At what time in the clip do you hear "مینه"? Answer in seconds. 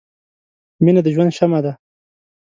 0.83-1.01